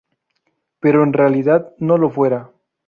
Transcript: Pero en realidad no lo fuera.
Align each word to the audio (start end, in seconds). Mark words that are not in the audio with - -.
Pero 0.79 1.03
en 1.03 1.13
realidad 1.13 1.75
no 1.77 1.99
lo 1.99 2.09
fuera. 2.09 2.49